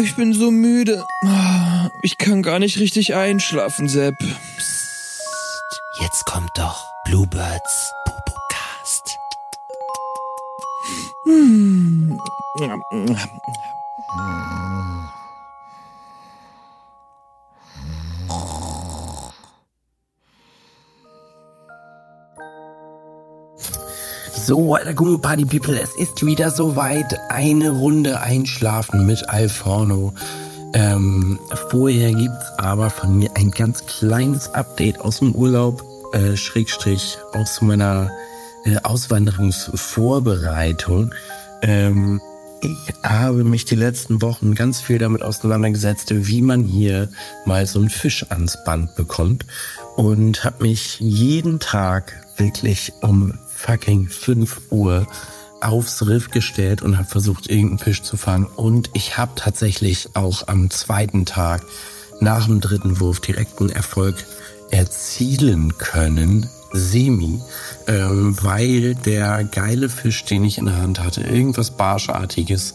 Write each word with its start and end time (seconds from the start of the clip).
Ich 0.00 0.14
bin 0.16 0.32
so 0.32 0.50
müde. 0.50 1.04
Ich 2.02 2.18
kann 2.18 2.42
gar 2.42 2.58
nicht 2.58 2.78
richtig 2.78 3.14
einschlafen, 3.14 3.88
Sepp. 3.88 4.16
Psst, 4.56 5.82
jetzt 6.00 6.24
kommt 6.24 6.50
doch 6.56 6.84
Bluebirds 7.04 7.92
Popocast. 8.04 9.18
Hm. 11.24 12.20
So, 24.44 24.74
alter 24.74 24.94
Gummi 24.94 25.18
Party 25.18 25.44
People, 25.44 25.78
es 25.78 25.94
ist 25.96 26.24
wieder 26.24 26.50
soweit. 26.50 27.18
Eine 27.28 27.70
Runde 27.70 28.20
einschlafen 28.20 29.04
mit 29.04 29.28
Alforno. 29.28 30.14
Ähm, 30.74 31.40
vorher 31.70 32.12
gibt's 32.12 32.46
aber 32.56 32.88
von 32.88 33.18
mir 33.18 33.30
ein 33.34 33.50
ganz 33.50 33.84
kleines 33.86 34.54
Update 34.54 35.00
aus 35.00 35.18
dem 35.18 35.34
Urlaub, 35.34 35.82
äh, 36.12 36.36
Schrägstrich 36.36 37.18
aus 37.34 37.60
meiner 37.60 38.12
äh, 38.64 38.76
Auswanderungsvorbereitung. 38.82 41.12
Ähm, 41.62 42.20
ich 42.60 42.94
habe 43.02 43.44
mich 43.44 43.64
die 43.64 43.74
letzten 43.74 44.20
Wochen 44.22 44.54
ganz 44.54 44.80
viel 44.80 44.98
damit 44.98 45.22
auseinandergesetzt, 45.22 46.12
wie 46.14 46.42
man 46.42 46.64
hier 46.64 47.08
mal 47.44 47.66
so 47.66 47.78
einen 47.78 47.90
Fisch 47.90 48.26
ans 48.30 48.62
Band 48.64 48.94
bekommt 48.96 49.46
und 49.96 50.44
habe 50.44 50.64
mich 50.64 50.98
jeden 51.00 51.60
Tag 51.60 52.14
wirklich 52.36 52.92
um 53.02 53.38
fucking 53.54 54.08
5 54.08 54.60
Uhr 54.70 55.06
aufs 55.60 56.06
Riff 56.06 56.30
gestellt 56.30 56.82
und 56.82 56.98
habe 56.98 57.08
versucht, 57.08 57.48
irgendeinen 57.48 57.78
Fisch 57.78 58.02
zu 58.02 58.16
fangen. 58.16 58.46
Und 58.46 58.90
ich 58.94 59.18
habe 59.18 59.32
tatsächlich 59.34 60.10
auch 60.14 60.46
am 60.48 60.70
zweiten 60.70 61.26
Tag 61.26 61.62
nach 62.20 62.46
dem 62.46 62.60
dritten 62.60 63.00
Wurf 63.00 63.20
direkten 63.20 63.70
Erfolg 63.70 64.16
erzielen 64.70 65.78
können. 65.78 66.48
Semi, 66.72 67.40
ähm, 67.86 68.36
weil 68.42 68.94
der 68.94 69.44
geile 69.44 69.88
Fisch, 69.88 70.24
den 70.24 70.44
ich 70.44 70.58
in 70.58 70.66
der 70.66 70.76
Hand 70.76 71.00
hatte, 71.00 71.22
irgendwas 71.22 71.70
Barschartiges, 71.70 72.74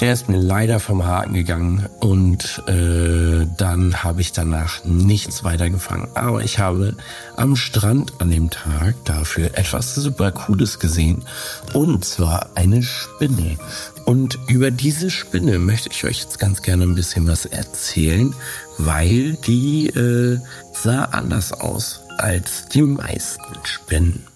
der 0.00 0.12
ist 0.12 0.28
mir 0.28 0.38
leider 0.38 0.78
vom 0.78 1.06
Haken 1.06 1.34
gegangen 1.34 1.88
und 2.00 2.62
äh, 2.66 3.46
dann 3.56 4.04
habe 4.04 4.20
ich 4.20 4.32
danach 4.32 4.84
nichts 4.84 5.42
weiter 5.42 5.70
gefangen. 5.70 6.08
Aber 6.14 6.42
ich 6.42 6.58
habe 6.58 6.96
am 7.36 7.56
Strand 7.56 8.12
an 8.18 8.30
dem 8.30 8.50
Tag 8.50 8.94
dafür 9.04 9.56
etwas 9.56 9.94
super 9.94 10.32
Cooles 10.32 10.78
gesehen 10.78 11.24
und 11.72 12.04
zwar 12.04 12.50
eine 12.54 12.82
Spinne. 12.82 13.56
Und 14.04 14.38
über 14.48 14.70
diese 14.70 15.10
Spinne 15.10 15.58
möchte 15.58 15.88
ich 15.90 16.04
euch 16.04 16.20
jetzt 16.20 16.38
ganz 16.38 16.62
gerne 16.62 16.84
ein 16.84 16.94
bisschen 16.94 17.26
was 17.26 17.46
erzählen, 17.46 18.34
weil 18.78 19.34
die 19.46 19.88
äh, 19.88 20.38
sah 20.72 21.06
anders 21.06 21.52
aus 21.52 22.02
als 22.18 22.66
die 22.66 22.82
meisten 22.82 23.54
Spinnen. 23.64 24.35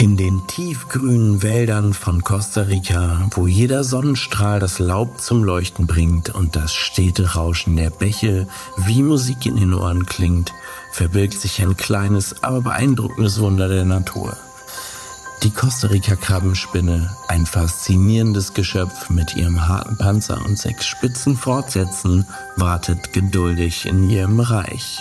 In 0.00 0.16
den 0.16 0.46
tiefgrünen 0.46 1.42
Wäldern 1.42 1.92
von 1.92 2.22
Costa 2.22 2.62
Rica, 2.62 3.28
wo 3.32 3.48
jeder 3.48 3.82
Sonnenstrahl 3.82 4.60
das 4.60 4.78
Laub 4.78 5.20
zum 5.20 5.42
Leuchten 5.42 5.88
bringt 5.88 6.32
und 6.32 6.54
das 6.54 6.72
stete 6.72 7.34
Rauschen 7.34 7.74
der 7.74 7.90
Bäche 7.90 8.46
wie 8.76 9.02
Musik 9.02 9.44
in 9.44 9.56
den 9.56 9.74
Ohren 9.74 10.06
klingt, 10.06 10.52
verbirgt 10.92 11.40
sich 11.40 11.60
ein 11.60 11.76
kleines, 11.76 12.44
aber 12.44 12.60
beeindruckendes 12.60 13.40
Wunder 13.40 13.68
der 13.68 13.84
Natur. 13.84 14.36
Die 15.42 15.50
Costa 15.50 15.88
Rica 15.88 16.14
Krabbenspinne, 16.14 17.10
ein 17.26 17.44
faszinierendes 17.44 18.54
Geschöpf 18.54 19.10
mit 19.10 19.34
ihrem 19.34 19.66
harten 19.66 19.98
Panzer 19.98 20.40
und 20.44 20.56
sechs 20.56 20.86
spitzen 20.86 21.36
Fortsätzen, 21.36 22.24
wartet 22.54 23.12
geduldig 23.12 23.84
in 23.86 24.08
ihrem 24.08 24.38
Reich. 24.38 25.00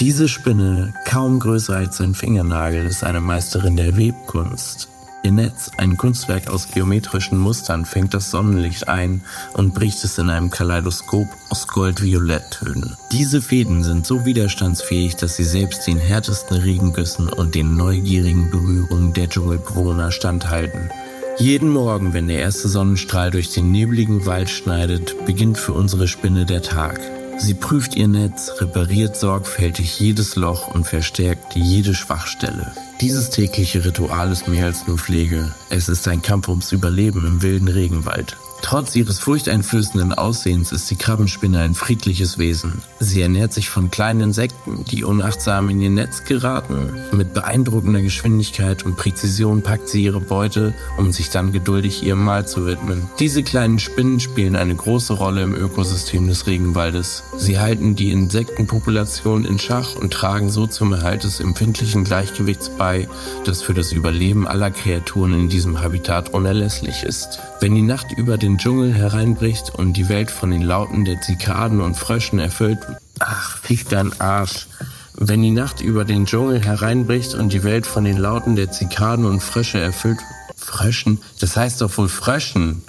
Diese 0.00 0.28
Spinne, 0.28 0.94
kaum 1.06 1.38
größer 1.38 1.76
als 1.76 2.00
ein 2.00 2.14
Fingernagel, 2.14 2.86
ist 2.86 3.04
eine 3.04 3.20
Meisterin 3.20 3.76
der 3.76 3.96
Webkunst. 3.96 4.88
Ihr 5.24 5.30
Netz, 5.30 5.70
ein 5.76 5.96
Kunstwerk 5.96 6.50
aus 6.50 6.72
geometrischen 6.72 7.38
Mustern, 7.38 7.84
fängt 7.84 8.12
das 8.12 8.32
Sonnenlicht 8.32 8.88
ein 8.88 9.22
und 9.54 9.72
bricht 9.72 10.02
es 10.02 10.18
in 10.18 10.30
einem 10.30 10.50
Kaleidoskop 10.50 11.28
aus 11.48 11.68
Gold-Violett-Tönen. 11.68 12.96
Diese 13.12 13.40
Fäden 13.40 13.84
sind 13.84 14.04
so 14.04 14.24
widerstandsfähig, 14.24 15.14
dass 15.14 15.36
sie 15.36 15.44
selbst 15.44 15.86
den 15.86 15.98
härtesten 15.98 16.56
Regengüssen 16.56 17.28
und 17.28 17.54
den 17.54 17.76
neugierigen 17.76 18.50
Berührungen 18.50 19.12
der 19.12 19.28
Dschungelbewohner 19.28 20.10
standhalten. 20.10 20.90
Jeden 21.38 21.68
Morgen, 21.68 22.12
wenn 22.12 22.26
der 22.26 22.40
erste 22.40 22.68
Sonnenstrahl 22.68 23.30
durch 23.30 23.52
den 23.52 23.70
nebligen 23.70 24.26
Wald 24.26 24.50
schneidet, 24.50 25.24
beginnt 25.24 25.56
für 25.56 25.72
unsere 25.72 26.08
Spinne 26.08 26.46
der 26.46 26.62
Tag. 26.62 27.00
Sie 27.42 27.54
prüft 27.54 27.96
ihr 27.96 28.06
Netz, 28.06 28.52
repariert 28.60 29.16
sorgfältig 29.16 29.98
jedes 29.98 30.36
Loch 30.36 30.68
und 30.68 30.86
verstärkt 30.86 31.56
jede 31.56 31.92
Schwachstelle. 31.92 32.70
Dieses 33.00 33.30
tägliche 33.30 33.84
Ritual 33.84 34.30
ist 34.30 34.46
mehr 34.46 34.66
als 34.66 34.86
nur 34.86 34.96
Pflege. 34.96 35.52
Es 35.68 35.88
ist 35.88 36.06
ein 36.06 36.22
Kampf 36.22 36.46
ums 36.46 36.70
Überleben 36.70 37.26
im 37.26 37.42
wilden 37.42 37.66
Regenwald. 37.66 38.36
Trotz 38.62 38.96
ihres 38.96 39.18
furchteinflößenden 39.18 40.14
Aussehens 40.14 40.72
ist 40.72 40.90
die 40.90 40.96
Krabbenspinne 40.96 41.58
ein 41.58 41.74
friedliches 41.74 42.38
Wesen. 42.38 42.80
Sie 43.00 43.20
ernährt 43.20 43.52
sich 43.52 43.68
von 43.68 43.90
kleinen 43.90 44.20
Insekten, 44.20 44.84
die 44.84 45.04
unachtsam 45.04 45.68
in 45.68 45.80
ihr 45.80 45.90
Netz 45.90 46.24
geraten. 46.24 46.94
Mit 47.12 47.34
beeindruckender 47.34 48.00
Geschwindigkeit 48.00 48.84
und 48.84 48.96
Präzision 48.96 49.62
packt 49.62 49.88
sie 49.88 50.04
ihre 50.04 50.20
Beute, 50.20 50.72
um 50.96 51.12
sich 51.12 51.28
dann 51.28 51.52
geduldig 51.52 52.02
ihrem 52.02 52.24
Mahl 52.24 52.46
zu 52.46 52.64
widmen. 52.64 53.10
Diese 53.18 53.42
kleinen 53.42 53.78
Spinnen 53.78 54.20
spielen 54.20 54.56
eine 54.56 54.74
große 54.74 55.14
Rolle 55.14 55.42
im 55.42 55.54
Ökosystem 55.54 56.28
des 56.28 56.46
Regenwaldes. 56.46 57.24
Sie 57.36 57.58
halten 57.58 57.96
die 57.96 58.12
Insektenpopulation 58.12 59.44
in 59.44 59.58
Schach 59.58 59.96
und 59.96 60.12
tragen 60.12 60.50
so 60.50 60.66
zum 60.66 60.92
Erhalt 60.92 61.24
des 61.24 61.40
empfindlichen 61.40 62.04
Gleichgewichts 62.04 62.70
bei, 62.70 63.08
das 63.44 63.60
für 63.60 63.74
das 63.74 63.92
Überleben 63.92 64.46
aller 64.46 64.70
Kreaturen 64.70 65.34
in 65.34 65.48
diesem 65.48 65.82
Habitat 65.82 66.32
unerlässlich 66.32 67.02
ist. 67.02 67.40
Wenn 67.60 67.74
die 67.74 67.82
Nacht 67.82 68.12
über 68.16 68.38
den 68.38 68.51
Dschungel 68.58 68.94
hereinbricht 68.94 69.70
und 69.70 69.94
die 69.94 70.08
Welt 70.08 70.30
von 70.30 70.50
den 70.50 70.62
Lauten 70.62 71.04
der 71.04 71.20
Zikaden 71.20 71.80
und 71.80 71.96
Fröschen 71.96 72.38
erfüllt, 72.38 72.78
ach, 73.18 73.58
fick 73.58 73.88
dein 73.88 74.18
Arsch. 74.20 74.66
Wenn 75.14 75.42
die 75.42 75.50
Nacht 75.50 75.80
über 75.80 76.04
den 76.04 76.26
Dschungel 76.26 76.64
hereinbricht 76.64 77.34
und 77.34 77.52
die 77.52 77.64
Welt 77.64 77.86
von 77.86 78.04
den 78.04 78.16
Lauten 78.16 78.56
der 78.56 78.70
Zikaden 78.70 79.24
und 79.24 79.42
Frösche 79.42 79.78
erfüllt, 79.78 80.18
Fröschen? 80.56 81.20
Das 81.40 81.56
heißt 81.56 81.80
doch 81.80 81.96
wohl 81.98 82.08
Fröschen. 82.08 82.82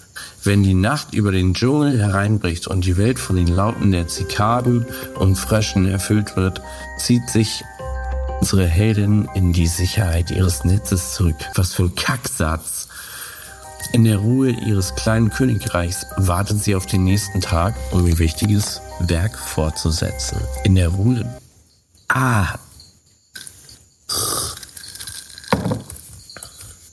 Wenn 0.44 0.64
die 0.64 0.74
Nacht 0.74 1.14
über 1.14 1.32
den 1.32 1.54
Dschungel 1.54 2.00
hereinbricht 2.00 2.68
und 2.68 2.86
die 2.86 2.98
Welt 2.98 3.20
von 3.20 3.36
den 3.36 3.48
Lauten 3.48 3.92
der 3.92 4.08
Zikaden 4.08 4.86
und 5.16 5.36
Fröschen 5.36 5.86
erfüllt 5.86 6.36
wird, 6.36 6.62
zieht 6.98 7.30
sich 7.30 7.64
unsere 8.40 8.68
Heldin 8.68 9.30
in 9.36 9.54
die 9.54 9.68
Sicherheit 9.68 10.32
ihres 10.32 10.66
Netzes 10.66 11.14
zurück. 11.14 11.38
Was 11.56 11.74
für 11.74 11.84
ein 11.84 11.96
Kacksatz. 11.96 12.88
In 13.92 14.06
der 14.06 14.18
Ruhe 14.18 14.50
ihres 14.52 14.96
kleinen 14.96 15.30
Königreichs 15.30 16.06
wartet 16.18 16.64
sie 16.64 16.76
auf 16.76 16.86
den 16.86 17.04
nächsten 17.04 17.42
Tag, 17.42 17.76
um 17.92 18.08
ihr 18.08 18.18
wichtiges 18.18 18.82
Werk 19.00 19.38
fortzusetzen. 19.38 20.40
In 20.64 20.76
der 20.76 20.90
Ruhe. 20.90 21.26
Ah. 22.08 22.56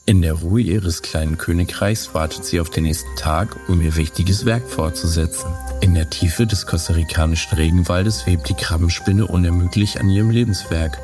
In 0.07 0.23
der 0.23 0.35
Ruhe 0.35 0.61
ihres 0.61 1.03
kleinen 1.03 1.39
Königreichs 1.39 2.15
wartet 2.15 2.45
sie 2.45 2.61
auf 2.61 2.69
den 2.69 2.83
nächsten 2.83 3.15
Tag, 3.17 3.57
um 3.69 3.81
ihr 3.81 3.95
wichtiges 3.95 4.45
Werk 4.45 4.69
fortzusetzen. 4.69 5.51
In 5.83 5.95
der 5.95 6.11
Tiefe 6.11 6.47
des 6.47 6.67
kostarikanischen 6.67 7.57
Regenwaldes 7.57 8.27
webt 8.27 8.49
die 8.49 8.55
Krabbenspinne 8.55 9.27
unermüdlich 9.27 10.01
an 10.01 10.11
ihrem 10.11 10.31
Lebenswerk. 10.31 10.99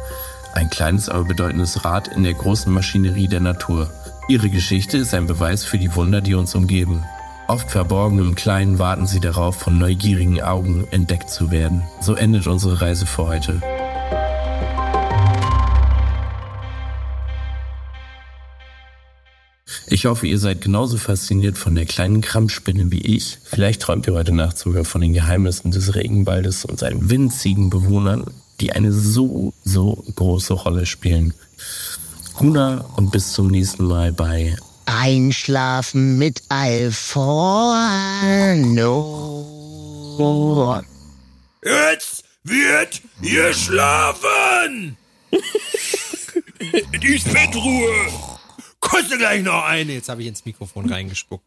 Ein 0.54 0.70
kleines, 0.70 1.08
aber 1.08 1.24
bedeutendes 1.24 1.84
Rad 1.84 2.08
in 2.08 2.24
der 2.24 2.34
großen 2.34 2.72
Maschinerie 2.72 3.28
der 3.28 3.40
Natur. 3.40 3.90
Ihre 4.28 4.50
Geschichte 4.50 4.98
ist 4.98 5.14
ein 5.14 5.28
Beweis 5.28 5.62
für 5.62 5.78
die 5.78 5.94
Wunder, 5.94 6.20
die 6.20 6.34
uns 6.34 6.56
umgeben. 6.56 7.04
Oft 7.46 7.70
verborgen 7.70 8.18
im 8.18 8.34
Kleinen 8.34 8.80
warten 8.80 9.06
sie 9.06 9.20
darauf, 9.20 9.54
von 9.54 9.78
neugierigen 9.78 10.42
Augen 10.42 10.88
entdeckt 10.90 11.30
zu 11.30 11.52
werden. 11.52 11.84
So 12.00 12.14
endet 12.14 12.48
unsere 12.48 12.80
Reise 12.80 13.06
für 13.06 13.28
heute. 13.28 13.62
Ich 19.86 20.06
hoffe, 20.06 20.26
ihr 20.26 20.40
seid 20.40 20.60
genauso 20.60 20.96
fasziniert 20.96 21.56
von 21.56 21.76
der 21.76 21.86
kleinen 21.86 22.20
Krampfspinne 22.20 22.90
wie 22.90 23.02
ich. 23.02 23.38
Vielleicht 23.44 23.82
träumt 23.82 24.08
ihr 24.08 24.14
heute 24.14 24.34
Nacht 24.34 24.58
sogar 24.58 24.84
von 24.84 25.02
den 25.02 25.12
Geheimnissen 25.12 25.70
des 25.70 25.94
Regenwaldes 25.94 26.64
und 26.64 26.80
seinen 26.80 27.10
winzigen 27.10 27.70
Bewohnern, 27.70 28.24
die 28.60 28.72
eine 28.72 28.92
so, 28.92 29.54
so 29.62 30.02
große 30.16 30.52
Rolle 30.52 30.84
spielen. 30.84 31.32
Huna 32.38 32.84
und 32.96 33.10
bis 33.10 33.32
zum 33.32 33.48
nächsten 33.48 33.86
Mal 33.86 34.12
bei 34.12 34.54
Einschlafen 34.84 36.18
mit 36.18 36.42
Alforno. 36.48 37.14
Jetzt 41.64 42.24
wird 42.44 43.00
geschlafen! 43.22 44.96
Die 47.02 47.14
ist 47.14 47.32
Bettruhe! 47.32 47.90
Du 49.10 49.18
gleich 49.18 49.42
noch 49.42 49.64
eine. 49.64 49.94
Jetzt 49.94 50.08
habe 50.08 50.22
ich 50.22 50.28
ins 50.28 50.44
Mikrofon 50.44 50.90
reingespuckt. 50.90 51.44